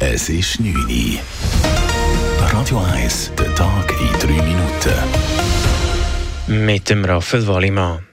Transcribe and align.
Es 0.00 0.28
ist 0.28 0.60
9 0.60 0.76
Uhr. 0.76 1.18
Radio 2.38 2.78
1, 2.78 3.32
der 3.36 3.52
Tag 3.56 3.92
in 4.00 4.12
3 4.20 4.42
Minuten. 4.44 4.94
Mit 6.46 6.88
dem 6.88 7.04
Raphael 7.04 7.48
Wallimann. 7.48 8.06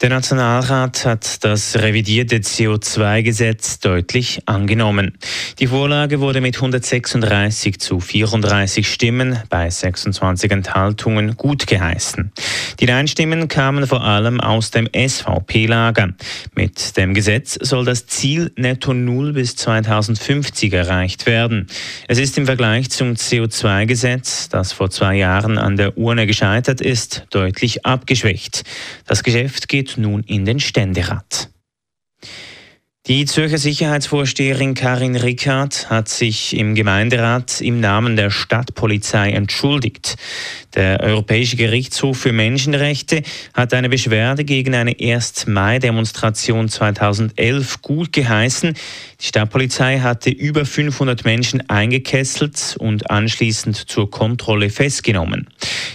Der 0.00 0.08
Nationalrat 0.08 1.04
hat 1.04 1.44
das 1.44 1.76
revidierte 1.76 2.36
CO2-Gesetz 2.36 3.80
deutlich 3.80 4.40
angenommen. 4.46 5.18
Die 5.58 5.66
Vorlage 5.66 6.20
wurde 6.20 6.40
mit 6.40 6.56
136 6.56 7.78
zu 7.78 8.00
34 8.00 8.90
Stimmen 8.90 9.38
bei 9.50 9.68
26 9.68 10.50
Enthaltungen 10.50 11.36
gut 11.36 11.66
geheißen. 11.66 12.32
Die 12.80 12.86
Nein-Stimmen 12.86 13.48
kamen 13.48 13.86
vor 13.86 14.02
allem 14.02 14.40
aus 14.40 14.70
dem 14.70 14.88
SVP-Lager. 14.96 16.14
Mit 16.54 16.96
dem 16.96 17.12
Gesetz 17.12 17.58
soll 17.60 17.84
das 17.84 18.06
Ziel 18.06 18.52
Netto 18.56 18.94
Null 18.94 19.34
bis 19.34 19.54
2050 19.56 20.72
erreicht 20.72 21.26
werden. 21.26 21.66
Es 22.08 22.18
ist 22.18 22.38
im 22.38 22.46
Vergleich 22.46 22.88
zum 22.88 23.12
CO2-Gesetz, 23.16 24.48
das 24.48 24.72
vor 24.72 24.88
zwei 24.88 25.16
Jahren 25.16 25.58
an 25.58 25.76
der 25.76 25.98
Urne 25.98 26.26
gescheitert 26.26 26.80
ist, 26.80 27.26
deutlich 27.28 27.84
abgeschwächt. 27.84 28.62
Das 29.06 29.22
Geschäft 29.22 29.68
geht 29.68 29.98
nun 29.98 30.22
in 30.22 30.46
den 30.46 30.58
Ständerat. 30.58 31.50
Die 33.10 33.24
Zürcher 33.24 33.58
Sicherheitsvorsteherin 33.58 34.74
Karin 34.74 35.16
Rickard 35.16 35.90
hat 35.90 36.08
sich 36.08 36.56
im 36.56 36.76
Gemeinderat 36.76 37.60
im 37.60 37.80
Namen 37.80 38.14
der 38.14 38.30
Stadtpolizei 38.30 39.32
entschuldigt. 39.32 40.16
Der 40.76 41.00
Europäische 41.00 41.56
Gerichtshof 41.56 42.18
für 42.18 42.32
Menschenrechte 42.32 43.24
hat 43.52 43.74
eine 43.74 43.88
Beschwerde 43.88 44.44
gegen 44.44 44.76
eine 44.76 44.94
1. 44.96 45.48
Mai-Demonstration 45.48 46.68
2011 46.68 47.82
gut 47.82 48.12
geheißen. 48.12 48.74
Die 49.20 49.26
Stadtpolizei 49.26 49.98
hatte 49.98 50.30
über 50.30 50.64
500 50.64 51.24
Menschen 51.24 51.68
eingekesselt 51.68 52.76
und 52.78 53.10
anschließend 53.10 53.90
zur 53.90 54.08
Kontrolle 54.08 54.70
festgenommen. 54.70 55.48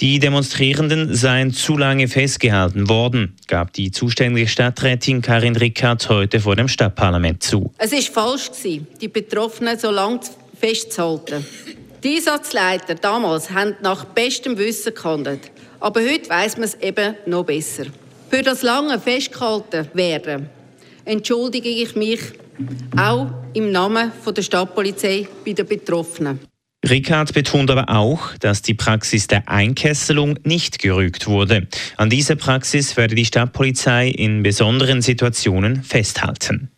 Die 0.00 0.18
Demonstrierenden 0.18 1.14
seien 1.14 1.52
zu 1.52 1.78
lange 1.78 2.08
festgehalten 2.08 2.88
worden, 2.88 3.36
gab 3.46 3.72
die 3.72 3.90
zuständige 3.90 4.48
Stadträtin 4.48 5.22
Karin 5.22 5.56
Rickard 5.56 6.08
heute 6.08 6.40
vor 6.40 6.56
dem 6.56 6.68
Stadtparlament 6.68 7.42
zu. 7.42 7.72
Es 7.78 7.92
ist 7.92 8.08
falsch 8.08 8.50
die 9.00 9.08
Betroffenen 9.08 9.78
so 9.78 9.90
lange 9.90 10.20
festzuhalten. 10.58 11.44
Die 12.02 12.16
Einsatzleiter 12.16 12.94
damals 12.94 13.50
haben 13.50 13.74
nach 13.82 14.04
bestem 14.04 14.58
Wissen 14.58 14.94
gehandelt. 14.94 15.50
Aber 15.80 16.00
heute 16.00 16.28
weiß 16.28 16.56
man 16.56 16.64
es 16.64 16.74
eben 16.76 17.14
noch 17.26 17.44
besser. 17.44 17.86
Für 18.30 18.42
das 18.42 18.62
lange 18.62 18.98
festgehalten 18.98 19.88
werden 19.94 20.50
entschuldige 21.06 21.68
ich 21.68 21.94
mich 21.94 22.20
auch 22.96 23.28
im 23.54 23.70
Namen 23.70 24.12
der 24.26 24.42
Stadtpolizei 24.42 25.26
bei 25.44 25.52
den 25.52 25.66
Betroffenen. 25.66 26.40
Rickard 26.84 27.32
betont 27.32 27.70
aber 27.70 27.88
auch, 27.88 28.36
dass 28.38 28.62
die 28.62 28.74
Praxis 28.74 29.26
der 29.26 29.48
Einkesselung 29.48 30.38
nicht 30.44 30.78
gerügt 30.78 31.26
wurde. 31.26 31.66
An 31.96 32.10
dieser 32.10 32.36
Praxis 32.36 32.96
werde 32.96 33.14
die 33.14 33.24
Stadtpolizei 33.24 34.08
in 34.08 34.42
besonderen 34.42 35.02
Situationen 35.02 35.82
festhalten. 35.82 36.70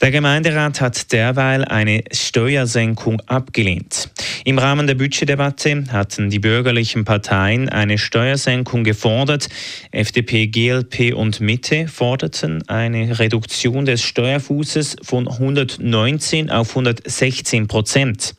Der 0.00 0.10
Gemeinderat 0.10 0.80
hat 0.80 1.12
derweil 1.12 1.62
eine 1.62 2.04
Steuersenkung 2.10 3.20
abgelehnt. 3.26 4.08
Im 4.44 4.58
Rahmen 4.58 4.86
der 4.86 4.94
Budgetdebatte 4.94 5.84
hatten 5.92 6.30
die 6.30 6.38
bürgerlichen 6.38 7.04
Parteien 7.04 7.68
eine 7.68 7.98
Steuersenkung 7.98 8.84
gefordert. 8.84 9.48
FDP, 9.90 10.46
GLP 10.46 11.14
und 11.14 11.40
Mitte 11.40 11.88
forderten 11.88 12.66
eine 12.68 13.18
Reduktion 13.18 13.84
des 13.84 14.02
Steuerfußes 14.02 14.96
von 15.02 15.28
119 15.28 16.50
auf 16.50 16.70
116 16.70 17.68
Prozent. 17.68 18.34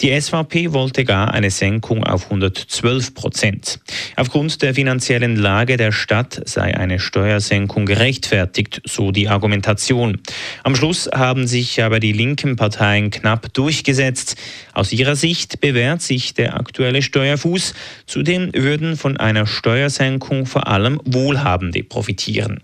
Die 0.00 0.18
SVP 0.20 0.72
wollte 0.72 1.04
gar 1.04 1.32
eine 1.32 1.50
Senkung 1.50 2.04
auf 2.04 2.24
112 2.24 3.14
Prozent. 3.14 3.80
Aufgrund 4.16 4.62
der 4.62 4.74
finanziellen 4.74 5.36
Lage 5.36 5.76
der 5.76 5.92
Stadt 5.92 6.42
sei 6.44 6.76
eine 6.76 6.98
Steuersenkung 6.98 7.86
gerechtfertigt, 7.86 8.82
so 8.84 9.10
die 9.10 9.28
Argumentation. 9.28 10.20
Am 10.64 10.76
Schluss 10.76 11.08
haben 11.14 11.46
sich 11.46 11.82
aber 11.82 12.00
die 12.00 12.12
linken 12.12 12.56
Parteien 12.56 13.10
knapp 13.10 13.52
durchgesetzt. 13.54 14.36
Aus 14.72 14.92
ihrer 14.92 15.16
Sicht 15.16 15.60
bewährt 15.60 16.02
sich 16.02 16.34
der 16.34 16.56
aktuelle 16.56 17.02
Steuerfuß. 17.02 17.74
Zudem 18.06 18.52
würden 18.54 18.96
von 18.96 19.16
einer 19.16 19.46
Steuersenkung 19.46 20.46
vor 20.46 20.66
allem 20.68 21.00
Wohlhabende 21.04 21.82
profitieren. 21.82 22.62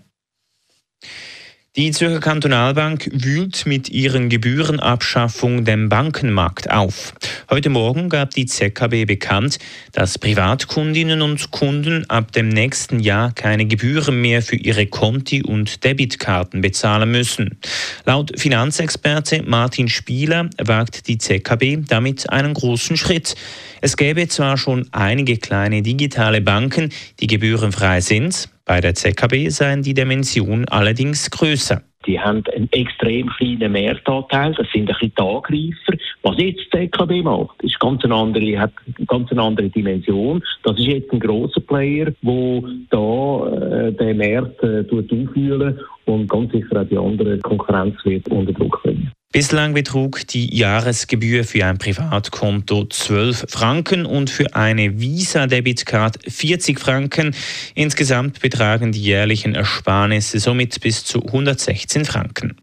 Die 1.75 1.89
Zürcher 1.89 2.19
Kantonalbank 2.19 3.09
wühlt 3.11 3.65
mit 3.65 3.89
ihren 3.89 4.29
Gebührenabschaffung 4.29 5.65
den 5.65 5.89
Bankenmarkt 5.89 6.69
auf. 6.69 7.15
Heute 7.49 7.71
Morgen 7.71 8.09
gab 8.09 8.29
die 8.29 8.45
ZKB 8.45 9.05
bekannt, 9.05 9.57
dass 9.91 10.19
Privatkundinnen 10.19 11.23
und 11.23 11.49
Kunden 11.49 12.07
ab 12.11 12.31
dem 12.31 12.49
nächsten 12.49 12.99
Jahr 12.99 13.31
keine 13.31 13.65
Gebühren 13.65 14.21
mehr 14.21 14.43
für 14.43 14.55
ihre 14.55 14.85
Konti 14.85 15.41
und 15.41 15.83
Debitkarten 15.83 16.61
bezahlen 16.61 17.09
müssen. 17.09 17.57
Laut 18.05 18.39
Finanzexperte 18.39 19.41
Martin 19.41 19.89
Spieler 19.89 20.51
wagt 20.63 21.07
die 21.07 21.17
ZKB 21.17 21.87
damit 21.87 22.29
einen 22.29 22.53
großen 22.53 22.97
Schritt. 22.97 23.33
Es 23.81 23.97
gäbe 23.97 24.27
zwar 24.27 24.59
schon 24.59 24.89
einige 24.91 25.37
kleine 25.37 25.81
digitale 25.81 26.39
Banken, 26.39 26.91
die 27.19 27.25
gebührenfrei 27.25 27.99
sind, 27.99 28.47
bei 28.65 28.79
der 28.79 28.95
ZKB 28.95 29.49
seien 29.49 29.81
die 29.81 29.93
Dimensionen 29.93 30.67
allerdings 30.69 31.29
größer. 31.29 31.81
Die 32.05 32.19
haben 32.19 32.43
einen 32.53 32.69
extrem 32.71 33.29
kleinen 33.29 33.71
Mehrtanteil, 33.71 34.53
das 34.53 34.67
sind 34.73 34.89
ein 34.89 34.95
bisschen 34.99 35.13
die 35.17 35.21
Angreifer. 35.21 35.97
Was 36.23 36.37
jetzt 36.37 36.61
die 36.73 36.89
ZKB 36.89 37.23
macht, 37.23 37.61
ist 37.63 37.79
ganz 37.79 38.03
eine 38.03 38.15
andere, 38.15 38.59
hat 38.59 38.73
ganz 39.07 39.31
eine 39.31 39.41
andere 39.41 39.69
Dimension. 39.69 40.43
Das 40.63 40.77
ist 40.77 40.87
jetzt 40.87 41.11
ein 41.11 41.19
grosser 41.19 41.61
Player, 41.61 42.11
der 42.21 42.63
da 42.89 43.87
äh, 43.87 43.91
den 43.93 44.17
Markt 44.17 44.63
äh, 44.63 44.85
aufwühlen 44.89 45.79
und 46.05 46.29
ganz 46.29 46.51
sicher 46.51 46.81
auch 46.81 46.87
die 46.87 46.97
andere 46.97 47.39
Konkurrenz 47.39 47.95
wird 48.03 48.27
unter 48.29 48.53
Druck 48.53 48.81
bringen. 48.83 49.11
Bislang 49.33 49.73
betrug 49.73 50.27
die 50.27 50.55
Jahresgebühr 50.55 51.43
für 51.43 51.65
ein 51.65 51.79
Privatkonto 51.79 52.85
12 52.85 53.47
Franken 53.49 54.05
und 54.05 54.29
für 54.29 54.53
eine 54.55 54.99
Visa-Debitcard 54.99 56.19
40 56.27 56.79
Franken. 56.79 57.35
Insgesamt 57.73 58.41
betragen 58.41 58.91
die 58.91 59.01
jährlichen 59.01 59.55
Ersparnisse 59.55 60.39
somit 60.39 60.79
bis 60.81 61.03
zu 61.03 61.23
116 61.25 62.05
Franken. 62.05 62.57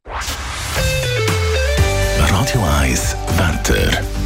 Radio 2.28 2.64
1 2.80 3.16
Wetter. 3.36 4.19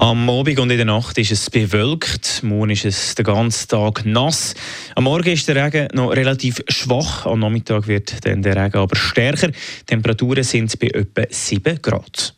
Am 0.00 0.30
Abend 0.30 0.60
und 0.60 0.70
in 0.70 0.76
der 0.76 0.86
Nacht 0.86 1.18
ist 1.18 1.32
es 1.32 1.50
bewölkt. 1.50 2.42
Morgen 2.44 2.70
ist 2.70 2.84
es 2.84 3.16
den 3.16 3.24
ganzen 3.24 3.66
Tag 3.66 4.06
nass. 4.06 4.54
Am 4.94 5.04
Morgen 5.04 5.30
ist 5.30 5.48
der 5.48 5.56
Regen 5.56 5.88
noch 5.92 6.10
relativ 6.10 6.62
schwach. 6.68 7.26
Am 7.26 7.40
Nachmittag 7.40 7.88
wird 7.88 8.24
dann 8.24 8.42
der 8.42 8.54
Regen 8.54 8.78
aber 8.78 8.94
stärker. 8.94 9.48
Die 9.48 9.84
Temperaturen 9.86 10.44
sind 10.44 10.78
bei 10.78 10.86
etwa 10.86 11.22
7 11.28 11.82
Grad. 11.82 12.34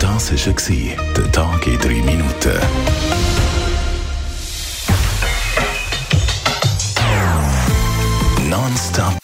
Das 0.00 0.32
war 0.32 0.94
der 1.16 1.32
Tag 1.32 1.66
in 1.66 1.78
3 1.78 1.88
Minuten. 1.88 2.58
Nonstop. 8.48 9.18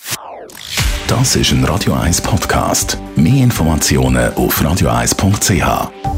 Das 1.06 1.34
ist 1.34 1.52
ein 1.52 1.64
Radio 1.64 1.94
1 1.94 2.20
Podcast. 2.20 2.98
Mehr 3.16 3.42
Informationen 3.42 4.34
auf 4.34 4.60
radio1.ch. 4.60 6.17